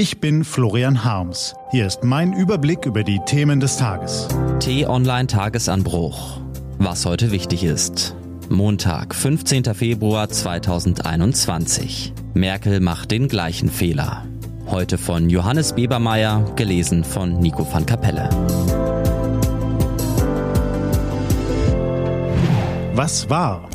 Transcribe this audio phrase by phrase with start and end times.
[0.00, 1.54] Ich bin Florian Harms.
[1.72, 4.28] Hier ist mein Überblick über die Themen des Tages.
[4.58, 6.40] T-Online Tagesanbruch.
[6.78, 8.16] Was heute wichtig ist.
[8.48, 9.74] Montag, 15.
[9.74, 12.14] Februar 2021.
[12.32, 14.24] Merkel macht den gleichen Fehler.
[14.68, 18.30] Heute von Johannes Bebermeier, gelesen von Nico van Kapelle.
[22.94, 23.68] Was war?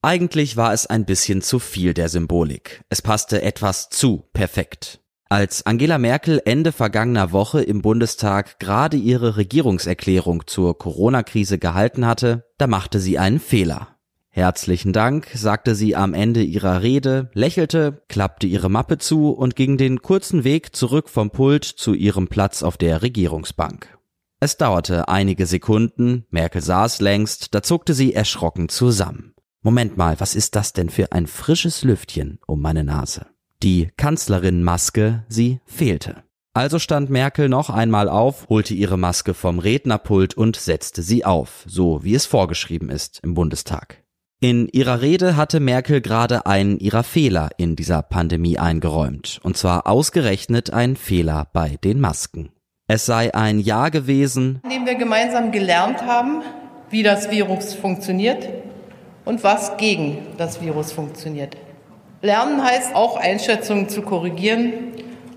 [0.00, 2.82] Eigentlich war es ein bisschen zu viel der Symbolik.
[2.88, 5.00] Es passte etwas zu perfekt.
[5.28, 12.44] Als Angela Merkel Ende vergangener Woche im Bundestag gerade ihre Regierungserklärung zur Corona-Krise gehalten hatte,
[12.58, 13.96] da machte sie einen Fehler.
[14.28, 19.78] Herzlichen Dank, sagte sie am Ende ihrer Rede, lächelte, klappte ihre Mappe zu und ging
[19.78, 23.98] den kurzen Weg zurück vom Pult zu ihrem Platz auf der Regierungsbank.
[24.38, 29.34] Es dauerte einige Sekunden, Merkel saß längst, da zuckte sie erschrocken zusammen.
[29.60, 33.26] Moment mal, was ist das denn für ein frisches Lüftchen um meine Nase?
[33.62, 36.22] Die Kanzlerin-Maske, sie fehlte.
[36.52, 41.64] Also stand Merkel noch einmal auf, holte ihre Maske vom Rednerpult und setzte sie auf,
[41.66, 44.02] so wie es vorgeschrieben ist im Bundestag.
[44.40, 49.86] In ihrer Rede hatte Merkel gerade einen ihrer Fehler in dieser Pandemie eingeräumt, und zwar
[49.86, 52.52] ausgerechnet ein Fehler bei den Masken.
[52.86, 56.42] Es sei ein Jahr gewesen, in dem wir gemeinsam gelernt haben,
[56.90, 58.48] wie das Virus funktioniert
[59.24, 61.56] und was gegen das Virus funktioniert.
[62.26, 64.72] Lernen heißt auch Einschätzungen zu korrigieren,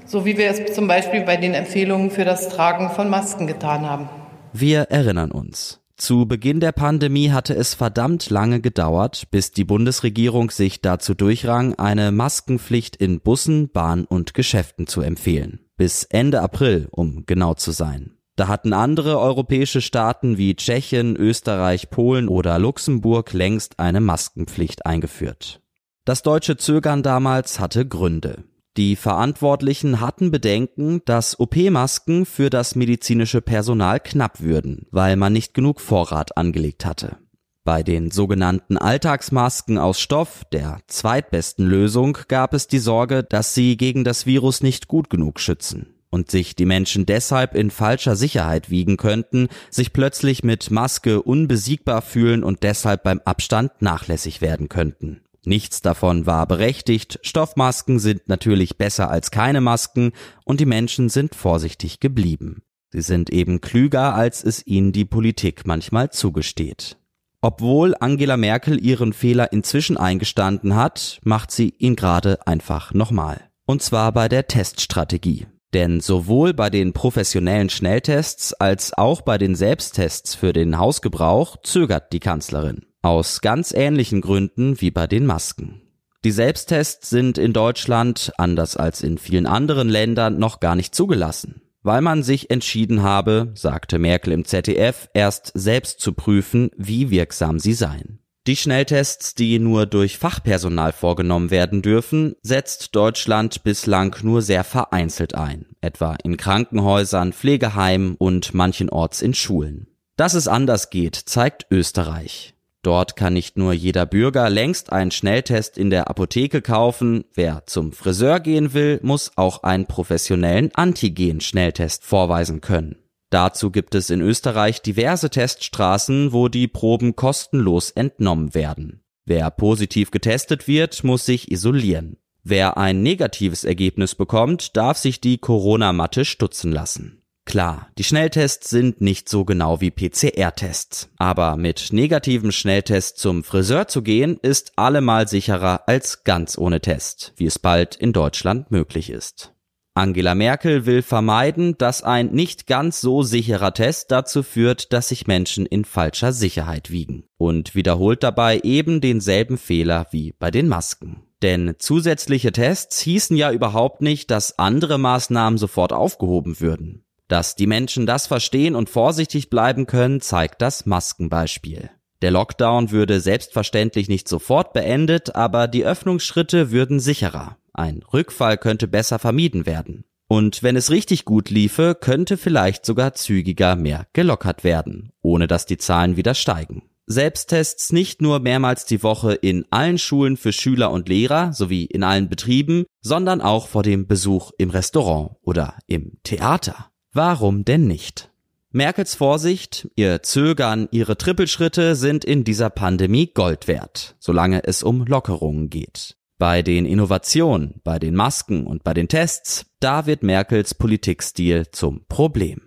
[0.06, 3.88] so wie wir es zum Beispiel bei den Empfehlungen für das Tragen von Masken getan
[3.88, 4.10] haben.
[4.54, 5.82] Wir erinnern uns.
[5.98, 11.76] Zu Beginn der Pandemie hatte es verdammt lange gedauert, bis die Bundesregierung sich dazu durchrang,
[11.76, 15.60] eine Maskenpflicht in Bussen, Bahn und Geschäften zu empfehlen.
[15.78, 18.14] Bis Ende April, um genau zu sein.
[18.36, 25.62] Da hatten andere europäische Staaten wie Tschechien, Österreich, Polen oder Luxemburg längst eine Maskenpflicht eingeführt.
[26.10, 28.44] Das deutsche Zögern damals hatte Gründe.
[28.78, 35.54] Die Verantwortlichen hatten Bedenken, dass OP-Masken für das medizinische Personal knapp würden, weil man nicht
[35.54, 37.18] genug Vorrat angelegt hatte.
[37.64, 43.78] Bei den sogenannten Alltagsmasken aus Stoff, der zweitbesten Lösung, gab es die Sorge, dass sie
[43.78, 48.72] gegen das Virus nicht gut genug schützen und sich die Menschen deshalb in falscher Sicherheit
[48.72, 55.22] wiegen könnten, sich plötzlich mit Maske unbesiegbar fühlen und deshalb beim Abstand nachlässig werden könnten.
[55.46, 60.12] Nichts davon war berechtigt, Stoffmasken sind natürlich besser als keine Masken
[60.44, 62.64] und die Menschen sind vorsichtig geblieben.
[62.92, 66.98] Sie sind eben klüger, als es ihnen die Politik manchmal zugesteht.
[67.42, 73.50] Obwohl Angela Merkel ihren Fehler inzwischen eingestanden hat, macht sie ihn gerade einfach nochmal.
[73.66, 75.48] Und zwar bei der Teststrategie.
[75.74, 82.12] Denn sowohl bei den professionellen Schnelltests als auch bei den Selbsttests für den Hausgebrauch zögert
[82.12, 82.89] die Kanzlerin.
[83.02, 85.82] Aus ganz ähnlichen Gründen wie bei den Masken.
[86.26, 91.62] Die Selbsttests sind in Deutschland, anders als in vielen anderen Ländern, noch gar nicht zugelassen,
[91.82, 97.58] weil man sich entschieden habe, sagte Merkel im ZDF, erst selbst zu prüfen, wie wirksam
[97.58, 98.20] sie seien.
[98.48, 105.36] Die Schnelltests, die nur durch Fachpersonal vorgenommen werden dürfen, setzt Deutschland bislang nur sehr vereinzelt
[105.36, 109.88] ein, etwa in Krankenhäusern, Pflegeheimen und manchenorts in Schulen.
[110.18, 112.56] Dass es anders geht, zeigt Österreich.
[112.82, 117.92] Dort kann nicht nur jeder Bürger längst einen Schnelltest in der Apotheke kaufen, wer zum
[117.92, 122.96] Friseur gehen will, muss auch einen professionellen Antigen-Schnelltest vorweisen können.
[123.30, 129.04] Dazu gibt es in Österreich diverse Teststraßen, wo die Proben kostenlos entnommen werden.
[129.26, 132.18] Wer positiv getestet wird, muss sich isolieren.
[132.44, 137.19] Wer ein negatives Ergebnis bekommt, darf sich die Corona-Matte stutzen lassen.
[137.50, 143.88] Klar, die Schnelltests sind nicht so genau wie PCR-Tests, aber mit negativem Schnelltest zum Friseur
[143.88, 149.10] zu gehen, ist allemal sicherer als ganz ohne Test, wie es bald in Deutschland möglich
[149.10, 149.52] ist.
[149.96, 155.26] Angela Merkel will vermeiden, dass ein nicht ganz so sicherer Test dazu führt, dass sich
[155.26, 161.24] Menschen in falscher Sicherheit wiegen und wiederholt dabei eben denselben Fehler wie bei den Masken.
[161.42, 167.06] Denn zusätzliche Tests hießen ja überhaupt nicht, dass andere Maßnahmen sofort aufgehoben würden.
[167.30, 171.92] Dass die Menschen das verstehen und vorsichtig bleiben können, zeigt das Maskenbeispiel.
[172.24, 177.58] Der Lockdown würde selbstverständlich nicht sofort beendet, aber die Öffnungsschritte würden sicherer.
[177.72, 180.04] Ein Rückfall könnte besser vermieden werden.
[180.28, 185.68] Und wenn es richtig gut liefe, könnte vielleicht sogar zügiger mehr gelockert werden, ohne dass
[185.68, 186.84] die Zahlen wieder steigen.
[187.06, 192.04] Selbsttests nicht nur mehrmals die Woche in allen Schulen für Schüler und Lehrer sowie in
[192.04, 196.90] allen Betrieben, sondern auch vor dem Besuch im Restaurant oder im Theater.
[197.12, 198.30] Warum denn nicht?
[198.72, 205.06] Merkels Vorsicht, ihr Zögern, ihre Trippelschritte sind in dieser Pandemie Gold wert, solange es um
[205.06, 206.18] Lockerungen geht.
[206.38, 212.06] Bei den Innovationen, bei den Masken und bei den Tests, da wird Merkels Politikstil zum
[212.08, 212.62] Problem.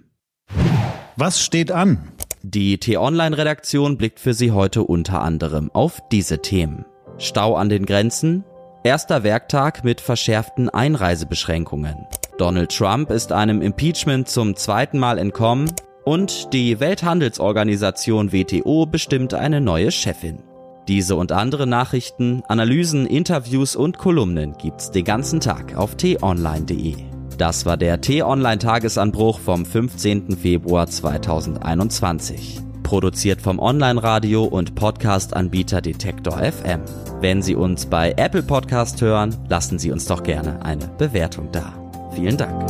[1.16, 2.10] Was steht an?
[2.42, 6.84] Die T-Online-Redaktion blickt für Sie heute unter anderem auf diese Themen.
[7.16, 8.42] Stau an den Grenzen,
[8.82, 12.08] erster Werktag mit verschärften Einreisebeschränkungen.
[12.42, 15.70] Donald Trump ist einem Impeachment zum zweiten Mal entkommen
[16.04, 20.42] und die Welthandelsorganisation WTO bestimmt eine neue Chefin.
[20.88, 26.96] Diese und andere Nachrichten, Analysen, Interviews und Kolumnen gibt's den ganzen Tag auf t-online.de.
[27.38, 30.36] Das war der T-Online-Tagesanbruch vom 15.
[30.36, 32.58] Februar 2021.
[32.82, 36.80] Produziert vom Online-Radio und Podcast-Anbieter Detektor FM.
[37.20, 41.81] Wenn Sie uns bei Apple Podcast hören, lassen Sie uns doch gerne eine Bewertung da.
[42.14, 42.62] Vielen Dank.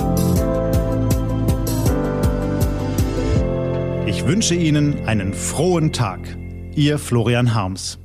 [4.06, 6.20] Ich wünsche Ihnen einen frohen Tag.
[6.74, 8.01] Ihr Florian Harms.